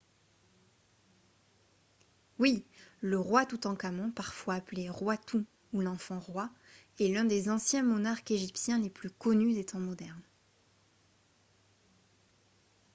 [2.39, 2.65] oui!
[3.01, 6.49] le roi toutankhamon parfois appelé «roi tout» ou «l’enfant roi»
[6.99, 10.23] est l’un des anciens monarques égyptiens les plus connus des temps modernes